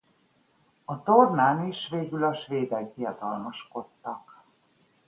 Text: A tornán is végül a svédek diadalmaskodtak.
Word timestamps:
A 0.85 1.03
tornán 1.03 1.67
is 1.67 1.89
végül 1.89 2.23
a 2.23 2.33
svédek 2.33 2.95
diadalmaskodtak. 2.95 4.43